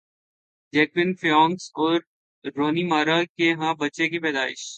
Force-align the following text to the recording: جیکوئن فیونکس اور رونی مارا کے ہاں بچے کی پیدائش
جیکوئن 0.73 1.09
فیونکس 1.13 1.65
اور 1.75 1.99
رونی 2.55 2.83
مارا 2.83 3.19
کے 3.37 3.51
ہاں 3.53 3.73
بچے 3.73 4.05
کی 4.09 4.19
پیدائش 4.19 4.61